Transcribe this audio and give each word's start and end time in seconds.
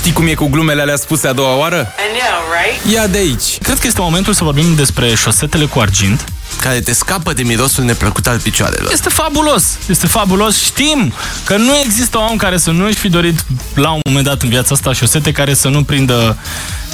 Știi 0.00 0.12
cum 0.12 0.26
e 0.26 0.34
cu 0.34 0.46
glumele 0.46 0.80
alea 0.80 0.96
spuse 0.96 1.26
a 1.28 1.32
doua 1.32 1.56
oară? 1.56 1.76
I 1.76 2.18
know, 2.18 2.40
right? 2.62 2.92
Ia 2.94 3.06
de 3.06 3.18
aici. 3.18 3.58
Cred 3.62 3.78
că 3.78 3.86
este 3.86 4.00
momentul 4.00 4.32
să 4.32 4.44
vorbim 4.44 4.74
despre 4.74 5.14
șosetele 5.14 5.64
cu 5.64 5.78
argint. 5.78 6.24
Care 6.60 6.80
te 6.80 6.92
scapă 6.92 7.32
de 7.32 7.42
mirosul 7.42 7.84
neplăcut 7.84 8.26
al 8.26 8.38
picioarelor. 8.38 8.92
Este 8.92 9.08
fabulos, 9.08 9.64
este 9.88 10.06
fabulos. 10.06 10.62
Știm 10.62 11.12
că 11.44 11.56
nu 11.56 11.76
există 11.84 12.18
om 12.18 12.36
care 12.36 12.58
să 12.58 12.70
nu 12.70 12.84
își 12.86 12.98
fi 12.98 13.08
dorit 13.08 13.44
la 13.74 13.90
un 13.90 14.00
moment 14.04 14.26
dat 14.26 14.42
în 14.42 14.48
viața 14.48 14.74
asta 14.74 14.92
șosete 14.92 15.32
care 15.32 15.54
să 15.54 15.68
nu 15.68 15.82
prindă 15.82 16.38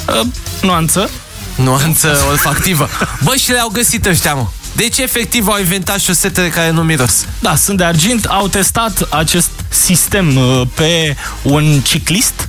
uh, 0.07 0.27
nuanță. 0.61 1.09
Nuanță 1.55 2.25
olfactivă. 2.29 2.89
Bă, 3.23 3.35
și 3.35 3.51
le-au 3.51 3.67
găsit 3.67 4.05
ăștia, 4.05 4.33
mă. 4.33 4.45
Deci, 4.75 4.97
efectiv, 4.97 5.47
au 5.47 5.59
inventat 5.59 5.99
șosetele 5.99 6.49
care 6.49 6.69
nu 6.69 6.81
miros. 6.83 7.25
Da, 7.39 7.55
sunt 7.55 7.77
de 7.77 7.83
argint. 7.83 8.25
Au 8.25 8.47
testat 8.47 9.07
acest 9.09 9.49
sistem 9.69 10.35
uh, 10.35 10.61
pe 10.75 11.15
un 11.41 11.79
ciclist 11.81 12.46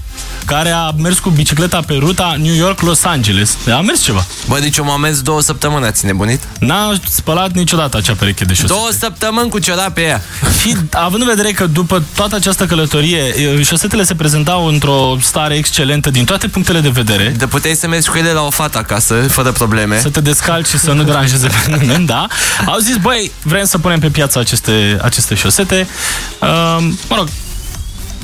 care 0.48 0.70
a 0.70 0.90
mers 0.96 1.18
cu 1.18 1.30
bicicleta 1.30 1.80
pe 1.86 1.94
ruta 1.94 2.36
New 2.38 2.54
York-Los 2.54 3.04
Angeles. 3.04 3.56
A 3.76 3.80
mers 3.80 4.02
ceva. 4.02 4.26
Bă, 4.48 4.58
deci 4.58 4.80
m-am 4.80 5.00
mers 5.00 5.20
două 5.20 5.40
săptămâni, 5.40 5.84
ați 5.84 6.06
nebunit? 6.06 6.42
N-a 6.58 6.94
spălat 7.08 7.52
niciodată 7.52 7.96
acea 7.96 8.14
pereche 8.18 8.44
de 8.44 8.52
șosete. 8.52 8.72
Două 8.72 8.88
săptămâni 8.98 9.50
cu 9.50 9.58
ciora 9.58 9.90
pe 9.90 10.00
ea. 10.00 10.22
Și 10.60 10.76
având 10.90 11.22
în 11.22 11.28
vedere 11.28 11.52
că 11.52 11.66
după 11.66 12.02
toată 12.14 12.34
această 12.34 12.66
călătorie, 12.66 13.18
e, 13.18 13.62
șosetele 13.62 14.04
se 14.04 14.14
prezentau 14.14 14.66
într-o 14.66 15.16
stare 15.20 15.54
excelentă 15.54 16.10
din 16.10 16.24
toate 16.24 16.48
punctele 16.48 16.80
de 16.80 16.88
vedere. 16.88 17.34
De 17.38 17.46
puteai 17.46 17.74
să 17.74 17.88
mergi 17.88 18.08
cu 18.08 18.16
ele 18.18 18.32
la 18.32 18.42
o 18.42 18.50
fată 18.50 18.78
acasă, 18.78 19.14
fără 19.14 19.52
probleme. 19.52 20.00
Să 20.00 20.08
te 20.08 20.20
descalci 20.20 20.66
și 20.66 20.78
să 20.78 20.92
nu 20.92 21.02
deranjeze 21.02 21.46
pe 21.46 21.76
nimeni, 21.76 22.06
da? 22.06 22.26
Au 22.66 22.78
zis, 22.78 22.96
băi, 22.96 23.32
vrem 23.42 23.64
să 23.64 23.78
punem 23.78 24.00
pe 24.00 24.08
piață 24.08 24.38
aceste, 24.38 24.98
aceste 25.02 25.34
șosete. 25.34 25.88
Uh, 26.40 26.48
mă 27.08 27.16
rog, 27.16 27.28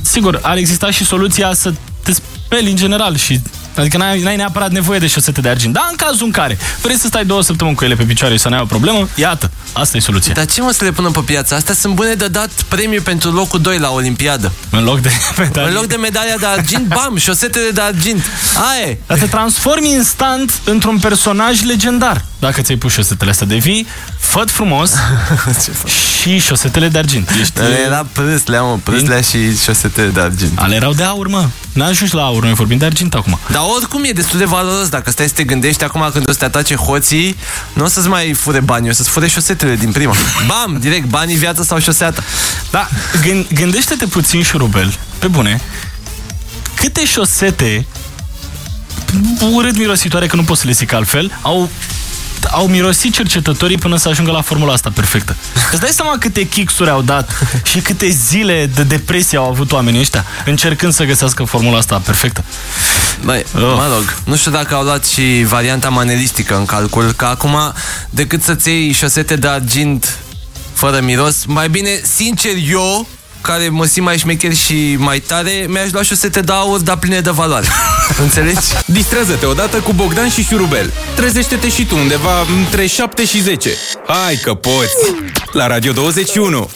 sigur, 0.01 0.39
ar 0.41 0.57
exista 0.57 0.91
și 0.91 1.05
soluția 1.05 1.53
să 1.53 1.73
te 2.05 2.13
speli 2.13 2.69
în 2.69 2.75
general 2.75 3.17
și 3.17 3.41
Adică 3.75 3.97
n-ai, 3.97 4.21
n-ai 4.21 4.35
neapărat 4.35 4.71
nevoie 4.71 4.99
de 4.99 5.07
șosete 5.07 5.41
de 5.41 5.49
argint. 5.49 5.73
Dar 5.73 5.87
în 5.89 5.95
cazul 5.95 6.25
în 6.25 6.31
care 6.31 6.57
vrei 6.81 6.97
să 6.97 7.07
stai 7.07 7.25
două 7.25 7.41
săptămâni 7.41 7.75
cu 7.75 7.83
ele 7.83 7.95
pe 7.95 8.03
picioare 8.03 8.35
și 8.35 8.41
să 8.41 8.49
n-ai 8.49 8.59
o 8.61 8.65
problemă, 8.65 9.09
iată, 9.15 9.51
asta 9.73 9.97
e 9.97 9.99
soluția. 9.99 10.33
Dar 10.33 10.45
ce 10.45 10.61
mă 10.61 10.71
să 10.71 10.83
le 10.83 10.91
punem 10.91 11.11
pe 11.11 11.19
piață? 11.25 11.55
Astea 11.55 11.73
sunt 11.73 11.93
bune 11.93 12.13
de 12.13 12.27
dat 12.27 12.49
premiu 12.67 13.01
pentru 13.01 13.31
locul 13.31 13.61
2 13.61 13.77
la 13.77 13.91
Olimpiadă. 13.91 14.51
În 14.69 14.83
loc 14.83 14.99
de 14.99 15.11
medalie. 15.37 15.69
În 15.69 15.75
loc 15.75 15.85
de 15.85 15.95
medalia 15.95 16.37
de 16.37 16.45
argint, 16.45 16.87
bam, 16.87 17.17
șosetele 17.17 17.69
de 17.69 17.81
argint. 17.81 18.23
Aia 18.71 18.89
e. 18.89 18.97
Dar 19.07 19.17
te 19.17 19.25
transformi 19.25 19.91
instant 19.91 20.59
într-un 20.63 20.99
personaj 20.99 21.61
legendar. 21.61 22.25
Dacă 22.39 22.61
ți-ai 22.61 22.77
pus 22.77 22.93
șosetele 22.93 23.31
astea 23.31 23.47
de 23.47 23.55
vii, 23.55 23.87
făt 24.19 24.51
frumos 24.51 24.91
și 26.14 26.14
șosetele 26.39 26.87
de 26.87 26.97
argint. 26.97 27.29
Ești... 27.41 27.59
Ale 27.59 27.79
era 27.85 28.07
prâslea, 28.11 28.61
mă, 28.61 28.77
prâslea 28.83 29.21
și 29.21 29.57
șosetele 29.57 30.07
de 30.07 30.19
argint. 30.19 30.59
Ale 30.59 30.75
erau 30.75 30.93
de 30.93 31.03
aur, 31.03 31.27
mă. 31.27 31.47
N-ajungi 31.73 32.15
la 32.15 32.21
aur, 32.21 32.43
noi 32.43 32.53
vorbim 32.53 32.77
de 32.77 32.85
argint 32.85 33.13
acum. 33.13 33.39
Dar 33.51 33.61
oricum 33.75 34.03
e 34.03 34.11
destul 34.11 34.39
de 34.39 34.45
valoros 34.45 34.89
Dacă 34.89 35.11
stai 35.11 35.27
să 35.27 35.33
te 35.33 35.43
gândești 35.43 35.83
acum 35.83 36.09
când 36.13 36.29
o 36.29 36.31
să 36.31 36.37
te 36.37 36.45
atace 36.45 36.75
hoții 36.75 37.35
Nu 37.73 37.83
o 37.83 37.87
să-ți 37.87 38.07
mai 38.07 38.33
fure 38.33 38.59
banii 38.59 38.89
O 38.89 38.93
să-ți 38.93 39.09
fure 39.09 39.27
șosetele 39.27 39.75
din 39.75 39.91
prima 39.91 40.13
Bam, 40.47 40.77
direct, 40.79 41.07
banii, 41.07 41.35
viața 41.35 41.63
sau 41.63 41.79
șoseata 41.79 42.23
Da, 42.71 42.87
gândește-te 43.53 44.05
puțin 44.05 44.43
șurubel 44.43 44.93
Pe 45.19 45.27
bune 45.27 45.61
Câte 46.75 47.05
șosete 47.05 47.85
urât 49.39 49.77
mirositoare 49.77 50.27
că 50.27 50.35
nu 50.35 50.43
pot 50.43 50.57
să 50.57 50.63
le 50.65 50.71
zic 50.71 50.93
altfel 50.93 51.39
au 51.41 51.69
au 52.55 52.67
mirosit 52.67 53.13
cercetătorii 53.13 53.77
până 53.77 53.97
să 53.97 54.09
ajungă 54.09 54.31
la 54.31 54.41
formula 54.41 54.73
asta 54.73 54.89
perfectă. 54.89 55.35
Îți 55.71 55.81
dai 55.81 55.89
seama 55.89 56.17
câte 56.17 56.47
kicksuri 56.47 56.89
au 56.89 57.01
dat 57.01 57.29
și 57.63 57.79
câte 57.79 58.09
zile 58.09 58.69
de 58.75 58.83
depresie 58.83 59.37
au 59.37 59.49
avut 59.49 59.71
oamenii 59.71 59.99
ăștia 59.99 60.25
încercând 60.45 60.93
să 60.93 61.03
găsească 61.03 61.43
formula 61.43 61.77
asta 61.77 62.01
perfectă. 62.05 62.43
Băi, 63.23 63.45
oh. 63.55 63.61
mă 63.61 63.87
rog, 63.93 64.17
nu 64.25 64.35
știu 64.35 64.51
dacă 64.51 64.75
au 64.75 64.83
luat 64.83 65.05
și 65.05 65.43
varianta 65.47 65.89
manelistică 65.89 66.55
în 66.55 66.65
calcul, 66.65 67.11
că 67.11 67.25
acum, 67.25 67.73
decât 68.09 68.43
să-ți 68.43 68.69
iei 68.69 68.91
șosete 68.91 69.35
de 69.35 69.47
argint 69.47 70.17
fără 70.73 70.99
miros, 71.01 71.45
mai 71.45 71.69
bine, 71.69 71.89
sincer, 72.15 72.51
eu 72.69 73.07
care 73.45 73.69
mă 73.69 73.85
simt 73.85 74.05
mai 74.05 74.17
șmecher 74.17 74.53
și 74.53 74.95
mai 74.99 75.19
tare, 75.19 75.65
mi-aș 75.69 75.91
lua 75.91 76.01
șosete 76.01 76.39
de 76.39 76.51
aur, 76.51 76.79
dar 76.79 76.97
pline 76.97 77.19
de 77.19 77.29
valoare. 77.29 77.67
Înțelegi? 78.23 78.59
Distrează-te 78.85 79.45
odată 79.45 79.77
cu 79.77 79.93
Bogdan 79.93 80.29
și 80.29 80.43
Șurubel. 80.43 80.93
Trezește-te 81.15 81.69
și 81.69 81.85
tu 81.85 81.95
undeva 81.95 82.41
între 82.59 82.85
7 82.85 83.25
și 83.25 83.41
10. 83.41 83.69
Hai 84.07 84.35
că 84.35 84.53
poți! 84.53 85.13
La 85.51 85.67
Radio 85.67 85.91
21! 85.91 86.69